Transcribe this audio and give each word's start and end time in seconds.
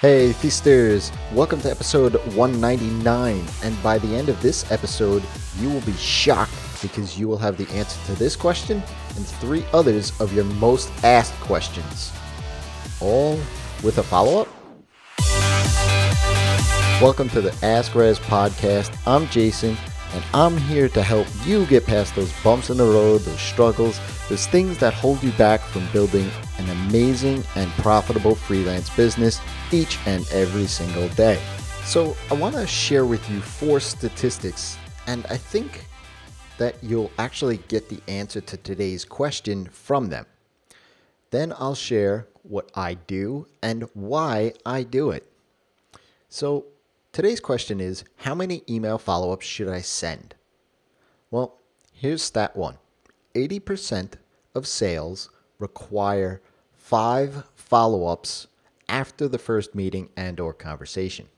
Hey, 0.00 0.32
feasters! 0.32 1.10
Welcome 1.32 1.60
to 1.62 1.70
episode 1.72 2.14
199. 2.36 3.44
And 3.64 3.82
by 3.82 3.98
the 3.98 4.14
end 4.14 4.28
of 4.28 4.40
this 4.40 4.70
episode, 4.70 5.24
you 5.58 5.68
will 5.68 5.80
be 5.80 5.92
shocked 5.94 6.52
because 6.80 7.18
you 7.18 7.26
will 7.26 7.36
have 7.38 7.56
the 7.56 7.68
answer 7.72 7.98
to 8.06 8.12
this 8.12 8.36
question 8.36 8.80
and 9.16 9.26
three 9.26 9.64
others 9.72 10.12
of 10.20 10.32
your 10.32 10.44
most 10.44 10.88
asked 11.02 11.34
questions. 11.40 12.12
All 13.00 13.40
with 13.82 13.98
a 13.98 14.04
follow 14.04 14.42
up? 14.42 14.48
Welcome 17.02 17.28
to 17.30 17.40
the 17.40 17.52
Ask 17.66 17.90
Rezzz 17.90 18.20
podcast. 18.20 18.96
I'm 19.04 19.26
Jason, 19.30 19.76
and 20.12 20.22
I'm 20.32 20.58
here 20.58 20.88
to 20.90 21.02
help 21.02 21.26
you 21.44 21.66
get 21.66 21.84
past 21.84 22.14
those 22.14 22.32
bumps 22.44 22.70
in 22.70 22.76
the 22.76 22.84
road, 22.84 23.22
those 23.22 23.40
struggles, 23.40 23.98
those 24.28 24.46
things 24.46 24.78
that 24.78 24.92
hold 24.92 25.22
you 25.22 25.32
back 25.32 25.60
from 25.60 25.86
building 25.92 26.30
an 26.58 26.68
amazing 26.68 27.42
and 27.56 27.70
profitable 27.72 28.34
freelance 28.34 28.90
business 28.90 29.40
each 29.72 29.98
and 30.06 30.28
every 30.32 30.66
single 30.66 31.08
day. 31.10 31.40
So, 31.84 32.16
I 32.30 32.34
want 32.34 32.54
to 32.56 32.66
share 32.66 33.06
with 33.06 33.28
you 33.30 33.40
four 33.40 33.80
statistics, 33.80 34.76
and 35.06 35.24
I 35.30 35.38
think 35.38 35.86
that 36.58 36.76
you'll 36.82 37.10
actually 37.18 37.58
get 37.68 37.88
the 37.88 38.00
answer 38.08 38.42
to 38.42 38.56
today's 38.58 39.04
question 39.04 39.66
from 39.66 40.10
them. 40.10 40.26
Then 41.30 41.54
I'll 41.56 41.74
share 41.74 42.26
what 42.42 42.70
I 42.74 42.94
do 42.94 43.46
and 43.62 43.88
why 43.94 44.52
I 44.66 44.82
do 44.82 45.10
it. 45.10 45.30
So, 46.28 46.66
today's 47.12 47.40
question 47.40 47.80
is 47.80 48.04
How 48.16 48.34
many 48.34 48.62
email 48.68 48.98
follow 48.98 49.32
ups 49.32 49.46
should 49.46 49.68
I 49.68 49.80
send? 49.80 50.34
Well, 51.30 51.56
here's 51.92 52.22
stat 52.22 52.54
one 52.54 52.76
80% 53.34 54.14
of 54.54 54.66
sales 54.66 55.30
require 55.58 56.40
five 56.74 57.44
follow 57.54 58.06
ups 58.06 58.46
after 58.88 59.28
the 59.28 59.38
first 59.38 59.74
meeting 59.74 60.08
and 60.16 60.40
or 60.40 60.54
conversation. 60.54 61.28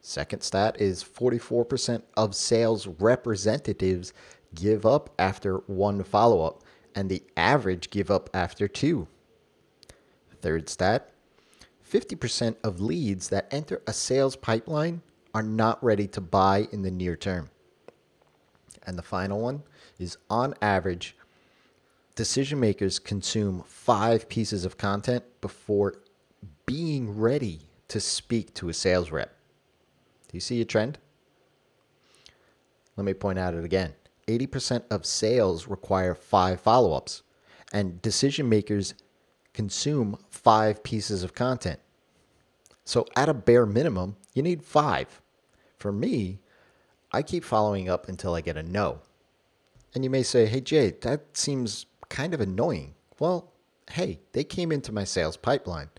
Second 0.00 0.42
stat 0.42 0.76
is 0.78 1.02
44% 1.02 2.02
of 2.16 2.34
sales 2.34 2.86
representatives 2.86 4.12
give 4.54 4.84
up 4.84 5.10
after 5.18 5.56
one 5.66 6.02
follow-up 6.04 6.62
and 6.94 7.08
the 7.08 7.22
average 7.36 7.90
give 7.90 8.10
up 8.10 8.28
after 8.34 8.68
two. 8.68 9.08
Third 10.42 10.68
stat, 10.68 11.10
50% 11.90 12.56
of 12.62 12.80
leads 12.80 13.30
that 13.30 13.48
enter 13.50 13.80
a 13.86 13.92
sales 13.94 14.36
pipeline 14.36 15.00
are 15.34 15.42
not 15.42 15.82
ready 15.82 16.06
to 16.08 16.20
buy 16.20 16.68
in 16.70 16.82
the 16.82 16.90
near 16.90 17.16
term. 17.16 17.48
And 18.86 18.98
the 18.98 19.02
final 19.02 19.40
one 19.40 19.62
is 19.98 20.18
on 20.28 20.54
average, 20.60 21.16
decision 22.14 22.60
makers 22.60 22.98
consume 22.98 23.64
five 23.66 24.28
pieces 24.28 24.64
of 24.64 24.76
content 24.76 25.24
before 25.40 25.94
being 26.66 27.18
ready 27.18 27.60
to 27.88 28.00
speak 28.00 28.54
to 28.54 28.68
a 28.68 28.74
sales 28.74 29.10
rep. 29.10 29.36
Do 30.28 30.36
you 30.36 30.40
see 30.40 30.60
a 30.60 30.64
trend? 30.64 30.98
Let 32.96 33.04
me 33.04 33.14
point 33.14 33.38
out 33.38 33.54
it 33.54 33.64
again 33.64 33.94
80% 34.26 34.84
of 34.90 35.04
sales 35.04 35.68
require 35.68 36.14
five 36.14 36.60
follow 36.60 36.92
ups, 36.94 37.22
and 37.72 38.00
decision 38.00 38.48
makers 38.48 38.94
consume 39.52 40.16
five 40.30 40.82
pieces 40.82 41.22
of 41.22 41.34
content. 41.34 41.80
So, 42.84 43.06
at 43.16 43.28
a 43.28 43.34
bare 43.34 43.66
minimum, 43.66 44.16
you 44.34 44.42
need 44.42 44.62
five. 44.62 45.20
For 45.78 45.92
me, 45.92 46.38
I 47.14 47.22
keep 47.22 47.44
following 47.44 47.88
up 47.88 48.08
until 48.08 48.34
I 48.34 48.40
get 48.40 48.56
a 48.56 48.62
no. 48.64 48.98
And 49.94 50.02
you 50.02 50.10
may 50.10 50.24
say, 50.24 50.46
hey, 50.46 50.60
Jay, 50.60 50.94
that 51.02 51.36
seems 51.36 51.86
kind 52.08 52.34
of 52.34 52.40
annoying. 52.40 52.94
Well, 53.20 53.52
hey, 53.92 54.18
they 54.32 54.42
came 54.42 54.72
into 54.72 54.90
my 54.90 55.04
sales 55.04 55.36
pipeline 55.36 55.90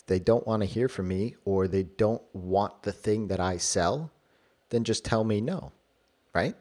If 0.00 0.06
they 0.06 0.18
don't 0.18 0.48
want 0.48 0.62
to 0.62 0.66
hear 0.66 0.88
from 0.88 1.06
me 1.06 1.36
or 1.44 1.68
they 1.68 1.84
don't 1.84 2.22
want 2.32 2.82
the 2.82 2.90
thing 2.90 3.28
that 3.28 3.38
I 3.38 3.56
sell, 3.56 4.10
then 4.70 4.82
just 4.82 5.04
tell 5.04 5.22
me 5.22 5.40
no, 5.40 5.70
right? 6.34 6.56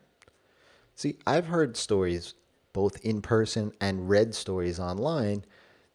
See, 0.94 1.18
I've 1.26 1.48
heard 1.48 1.76
stories 1.76 2.36
both 2.72 3.04
in 3.04 3.20
person 3.20 3.72
and 3.82 4.08
read 4.08 4.36
stories 4.36 4.80
online 4.80 5.44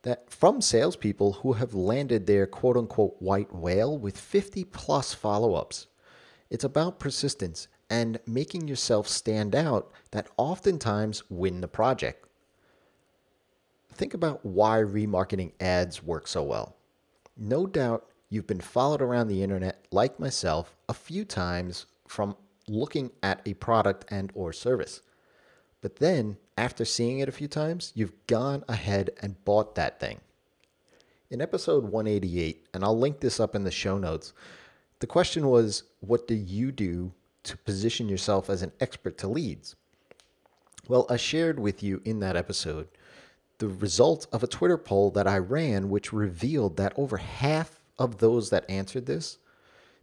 that 0.03 0.28
from 0.28 0.61
salespeople 0.61 1.34
who 1.34 1.53
have 1.53 1.73
landed 1.73 2.27
their 2.27 2.49
quote 2.49 2.77
unquote 2.77 3.15
white 3.21 3.55
whale 3.55 3.97
with 3.97 4.19
50 4.19 4.65
plus 4.65 5.15
follow 5.15 5.55
ups. 5.55 5.87
It's 6.51 6.65
about 6.65 6.99
persistence 6.99 7.69
and 7.91 8.21
making 8.26 8.69
yourself 8.69 9.09
stand 9.09 9.54
out 9.54 9.91
that 10.10 10.28
oftentimes 10.37 11.22
win 11.31 11.60
the 11.60 11.69
project. 11.69 12.26
Think 13.93 14.15
about 14.15 14.44
why 14.44 14.78
remarketing 14.78 15.53
ads 15.60 16.03
work 16.03 16.28
so 16.28 16.43
well. 16.43 16.77
No 17.37 17.66
doubt 17.66 18.06
you've 18.28 18.47
been 18.47 18.60
followed 18.60 19.03
around 19.03 19.28
the 19.28 19.43
internet 19.43 19.87
like 19.91 20.21
myself 20.21 20.77
a 20.88 20.94
few 20.94 21.25
times 21.25 21.87
from 22.06 22.37
looking 22.66 23.10
at 23.22 23.41
a 23.47 23.54
product 23.54 24.04
and 24.10 24.31
or 24.34 24.53
service. 24.53 25.00
But 25.81 25.97
then 25.97 26.37
after 26.56 26.84
seeing 26.84 27.21
it 27.21 27.28
a 27.28 27.32
few 27.32 27.48
times, 27.48 27.93
you've 27.94 28.27
gone 28.27 28.65
ahead 28.69 29.10
and 29.22 29.43
bought 29.44 29.75
that 29.77 30.00
thing. 30.00 30.21
In 31.31 31.41
episode 31.41 31.84
188, 31.84 32.69
and 32.75 32.84
I'll 32.84 32.98
link 32.98 33.21
this 33.21 33.38
up 33.38 33.54
in 33.54 33.65
the 33.65 33.71
show 33.71 33.98
notes, 33.98 34.32
the 35.00 35.06
question 35.06 35.47
was 35.47 35.84
what 36.00 36.27
do 36.27 36.34
you 36.34 36.72
do 36.72 37.12
to 37.48 37.56
position 37.56 38.09
yourself 38.09 38.48
as 38.48 38.62
an 38.62 38.72
expert 38.81 39.19
to 39.19 39.28
leads? 39.28 39.76
Well, 40.88 41.06
I 41.10 41.16
shared 41.16 41.59
with 41.59 41.82
you 41.82 42.00
in 42.04 42.20
that 42.20 42.36
episode 42.36 42.88
the 43.59 43.69
result 43.69 44.26
of 44.32 44.42
a 44.42 44.47
Twitter 44.47 44.78
poll 44.78 45.10
that 45.10 45.26
I 45.26 45.38
ran, 45.38 45.91
which 45.91 46.12
revealed 46.12 46.76
that 46.76 46.92
over 46.97 47.16
half 47.16 47.81
of 47.98 48.19
those 48.19 48.50
that 48.50 48.69
answered 48.70 49.06
this 49.06 49.38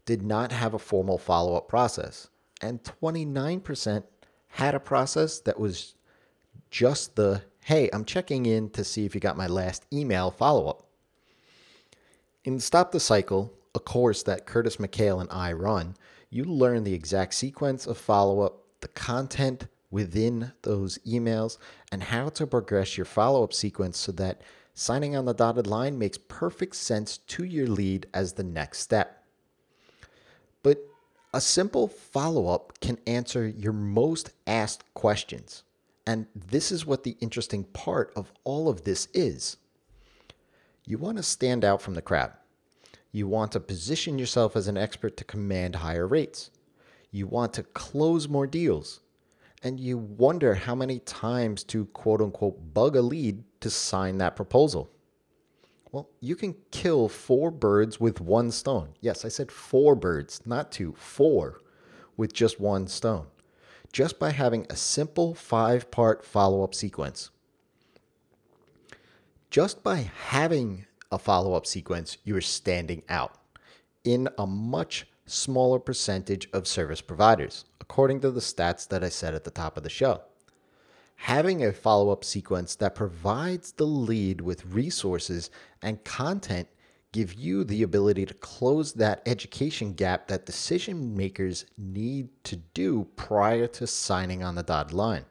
did 0.06 0.22
not 0.22 0.51
have 0.51 0.73
a 0.73 0.79
formal 0.79 1.17
follow 1.17 1.56
up 1.56 1.67
process, 1.67 2.28
and 2.61 2.83
29% 2.83 4.03
had 4.50 4.75
a 4.75 4.79
process 4.79 5.39
that 5.39 5.59
was 5.59 5.95
just 6.69 7.16
the 7.16 7.41
hey, 7.66 7.89
I'm 7.91 8.06
checking 8.06 8.45
in 8.45 8.69
to 8.72 8.83
see 8.83 9.06
if 9.06 9.16
you 9.16 9.22
got 9.22 9.35
my 9.35 9.47
last 9.47 9.88
email 9.91 10.29
follow 10.29 10.67
up. 10.67 10.85
In 12.44 12.59
Stop 12.59 12.91
the 12.91 13.00
Cycle, 13.00 13.51
a 13.73 13.79
course 13.79 14.22
that 14.22 14.45
Curtis 14.45 14.77
McHale 14.77 15.19
and 15.19 15.29
I 15.31 15.51
run, 15.51 15.95
you 16.35 16.44
learn 16.44 16.84
the 16.84 16.94
exact 16.94 17.34
sequence 17.34 17.88
of 17.88 17.97
follow 17.97 18.41
up, 18.41 18.62
the 18.81 18.90
content, 18.90 19.68
within 19.90 20.51
those 20.63 20.97
emails 21.07 21.57
and 21.90 22.03
how 22.03 22.28
to 22.28 22.46
progress 22.46 22.97
your 22.97 23.06
follow 23.06 23.46
up 23.46 23.53
sequence 23.53 23.97
so 23.97 24.12
that 24.12 24.41
signing 24.74 25.16
on 25.16 25.24
the 25.24 25.34
dotted 25.34 25.66
line 25.66 25.97
makes 25.97 26.18
perfect 26.18 26.75
sense 26.75 27.19
to 27.19 27.45
your 27.45 27.68
lead 27.68 28.06
as 28.13 28.34
the 28.34 28.44
next 28.44 28.79
step. 28.79 29.24
But 30.62 30.79
a 31.34 31.40
simple 31.40 31.88
follow 31.88 32.47
up 32.47 32.81
can 32.81 32.97
answer 33.07 33.47
your 33.47 33.72
most 33.72 34.31
asked 34.45 34.84
questions. 34.94 35.63
And 36.06 36.28
this 36.35 36.69
is 36.69 36.85
what 36.85 37.03
the 37.03 37.16
interesting 37.22 37.63
part 37.63 38.12
of 38.18 38.34
all 38.44 38.68
of 38.68 38.84
this 38.84 39.07
is. 39.13 39.56
You 40.85 40.97
want 40.97 41.16
to 41.16 41.24
stand 41.24 41.63
out 41.63 41.81
from 41.81 41.94
the 41.94 42.01
crowd. 42.01 42.34
You 43.16 43.30
want 43.30 43.53
to 43.53 43.62
position 43.62 44.20
yourself 44.20 44.58
as 44.58 44.68
an 44.68 44.76
expert 44.76 45.16
to 45.16 45.24
command 45.24 45.76
higher 45.76 46.06
rates. 46.06 46.52
You 47.12 47.28
want 47.28 47.53
to 47.53 47.64
close 47.64 48.28
more 48.28 48.46
deals 48.46 49.00
and 49.64 49.80
you 49.80 49.98
wonder 49.98 50.53
how 50.53 50.76
many 50.76 51.00
times 51.00 51.64
to 51.64 51.86
quote 51.86 52.20
unquote 52.20 52.74
bug 52.74 52.98
a 52.98 53.02
lead 53.02 53.46
to 53.62 53.70
sign 53.70 54.18
that 54.18 54.36
proposal. 54.36 54.92
Well, 55.94 56.09
you 56.20 56.36
can 56.36 56.58
kill 56.72 57.08
four 57.08 57.52
birds 57.52 58.02
with 58.02 58.20
one 58.20 58.52
stone. 58.52 58.90
Yes, 59.00 59.24
I 59.24 59.30
said 59.30 59.50
four 59.50 59.96
birds, 59.96 60.42
not 60.46 60.74
two, 60.74 60.94
four 60.98 61.62
with 62.18 62.34
just 62.34 62.59
one 62.59 62.86
stone, 62.86 63.28
just 63.94 64.20
by 64.20 64.31
having 64.31 64.68
a 64.70 64.75
simple 64.75 65.34
five 65.34 65.90
part 65.90 66.25
follow 66.25 66.66
up 66.66 66.75
sequence. 66.75 67.30
Just 69.50 69.84
by 69.84 70.12
having 70.28 70.86
a 71.12 71.19
follow 71.19 71.54
up 71.54 71.66
sequence, 71.66 72.18
you're 72.24 72.42
standing 72.42 73.04
out 73.10 73.38
in 74.04 74.30
a 74.38 74.46
much 74.46 75.07
smaller 75.25 75.80
percentage 75.80 76.48
of 76.54 76.68
service 76.68 77.02
providers 77.02 77.66
according 77.81 78.19
to 78.22 78.31
the 78.31 78.40
stats 78.40 78.88
that 78.88 79.04
I 79.04 79.10
said 79.10 79.36
at 79.36 79.44
the 79.44 79.52
top 79.52 79.78
of 79.78 79.84
the 79.84 79.90
show. 79.90 80.22
Having 81.18 81.63
a 81.63 81.72
follow 81.72 82.12
up 82.12 82.24
sequence 82.24 82.75
that 82.75 82.96
provides 82.96 83.72
the 83.72 83.86
lead 83.86 84.42
with 84.42 84.66
resources 84.66 85.50
and 85.81 86.04
content 86.04 86.68
give 87.12 87.34
you 87.34 87.63
the 87.63 87.84
ability 87.84 88.25
to 88.25 88.34
close 88.34 88.92
that 88.94 89.22
education 89.25 89.94
gap 89.94 90.28
that 90.28 90.46
decision 90.46 91.16
makers 91.16 91.66
need 91.78 92.28
to 92.44 92.58
do 92.58 93.08
prior 93.16 93.68
to 93.68 93.88
signing 93.88 94.44
on 94.44 94.56
the 94.56 94.63
dotted 94.63 94.94
line. 94.94 95.25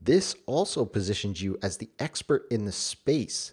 This 0.00 0.34
also 0.46 0.86
positions 0.86 1.42
you 1.42 1.58
as 1.62 1.76
the 1.76 1.90
expert 1.98 2.46
in 2.50 2.64
the 2.64 2.72
space 2.72 3.52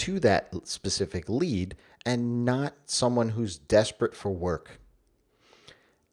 to 0.00 0.18
that 0.20 0.48
specific 0.66 1.28
lead 1.28 1.76
and 2.06 2.44
not 2.44 2.74
someone 2.86 3.28
who's 3.28 3.58
desperate 3.58 4.14
for 4.16 4.30
work. 4.30 4.80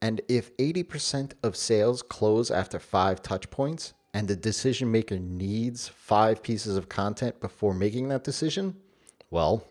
And 0.02 0.22
if 0.28 0.56
80% 0.58 1.32
of 1.42 1.56
sales 1.56 2.02
close 2.02 2.52
after 2.52 2.80
five 2.80 3.22
touch 3.22 3.50
points 3.50 3.94
and 4.14 4.28
the 4.28 4.36
decision 4.36 4.92
maker 4.92 5.18
needs 5.18 5.88
five 5.88 6.44
pieces 6.44 6.76
of 6.76 6.90
content 6.90 7.40
before 7.40 7.74
making 7.74 8.10
that 8.10 8.24
decision, 8.24 8.76
well, 9.32 9.64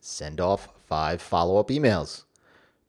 send 0.00 0.40
off 0.40 0.68
five 0.88 1.22
follow 1.22 1.58
up 1.58 1.68
emails. 1.68 2.24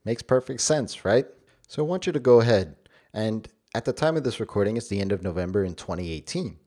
Makes 0.03 0.23
perfect 0.23 0.61
sense, 0.61 1.05
right? 1.05 1.27
So 1.67 1.83
I 1.83 1.87
want 1.87 2.07
you 2.07 2.13
to 2.13 2.19
go 2.19 2.41
ahead 2.41 2.75
and 3.13 3.47
at 3.73 3.85
the 3.85 3.93
time 3.93 4.17
of 4.17 4.23
this 4.23 4.39
recording, 4.39 4.77
it's 4.77 4.87
the 4.87 4.99
end 4.99 5.11
of 5.11 5.21
November 5.21 5.63
in 5.63 5.75
2018. 5.75 6.57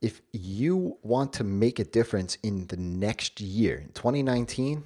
If 0.00 0.22
you 0.32 0.96
want 1.02 1.34
to 1.34 1.44
make 1.44 1.78
a 1.78 1.84
difference 1.84 2.36
in 2.42 2.66
the 2.68 2.78
next 2.78 3.40
year, 3.40 3.76
in 3.76 3.92
2019, 3.92 4.82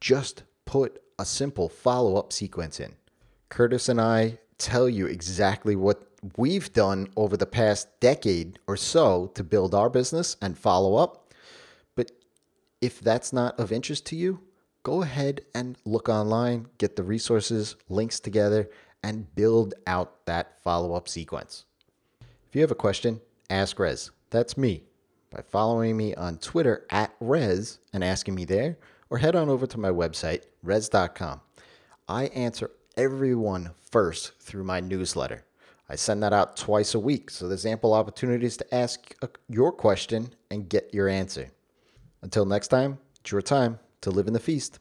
just 0.00 0.44
put 0.64 1.02
a 1.18 1.26
simple 1.26 1.68
follow 1.68 2.16
up 2.16 2.32
sequence 2.32 2.80
in. 2.80 2.94
Curtis 3.50 3.90
and 3.90 4.00
I 4.00 4.38
tell 4.56 4.88
you 4.88 5.06
exactly 5.06 5.76
what 5.76 6.06
we've 6.36 6.72
done 6.72 7.08
over 7.16 7.36
the 7.36 7.46
past 7.46 7.88
decade 8.00 8.58
or 8.66 8.76
so 8.76 9.26
to 9.34 9.44
build 9.44 9.74
our 9.74 9.90
business 9.90 10.36
and 10.40 10.56
follow 10.56 10.96
up. 10.96 11.34
But 11.94 12.10
if 12.80 13.00
that's 13.00 13.34
not 13.34 13.58
of 13.60 13.72
interest 13.72 14.06
to 14.06 14.16
you, 14.16 14.40
go 14.82 15.02
ahead 15.02 15.42
and 15.54 15.76
look 15.84 16.08
online, 16.08 16.66
get 16.78 16.96
the 16.96 17.02
resources, 17.02 17.76
links 17.90 18.20
together, 18.20 18.70
and 19.02 19.34
build 19.34 19.74
out 19.86 20.24
that 20.26 20.62
follow 20.62 20.94
up 20.94 21.08
sequence. 21.08 21.64
If 22.48 22.54
you 22.54 22.62
have 22.62 22.70
a 22.70 22.76
question, 22.76 23.20
ask 23.50 23.76
Rezzz. 23.76 24.10
That's 24.30 24.56
me 24.56 24.84
by 25.30 25.42
following 25.42 25.96
me 25.96 26.14
on 26.14 26.38
Twitter 26.38 26.86
at 26.90 27.18
Rezzz 27.20 27.78
and 27.92 28.02
asking 28.02 28.34
me 28.34 28.44
there, 28.44 28.78
or 29.10 29.18
head 29.18 29.36
on 29.36 29.48
over 29.48 29.66
to 29.66 29.78
my 29.78 29.90
website, 29.90 30.42
rezzz.com. 30.64 31.40
I 32.08 32.24
answer 32.26 32.70
everyone 32.96 33.70
first 33.90 34.38
through 34.40 34.64
my 34.64 34.80
newsletter. 34.80 35.44
I 35.88 35.96
send 35.96 36.22
that 36.22 36.32
out 36.32 36.56
twice 36.56 36.94
a 36.94 37.00
week, 37.00 37.30
so 37.30 37.48
there's 37.48 37.66
ample 37.66 37.92
opportunities 37.92 38.56
to 38.58 38.74
ask 38.74 39.12
your 39.48 39.72
question 39.72 40.32
and 40.50 40.68
get 40.68 40.94
your 40.94 41.08
answer. 41.08 41.50
Until 42.22 42.44
next 42.44 42.68
time, 42.68 42.98
it's 43.20 43.32
your 43.32 43.42
time 43.42 43.80
to 44.02 44.10
live 44.10 44.28
in 44.28 44.32
the 44.32 44.40
feast. 44.40 44.78